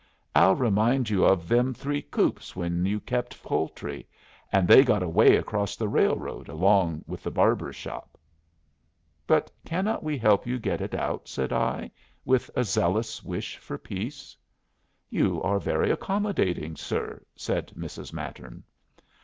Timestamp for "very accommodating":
15.59-16.75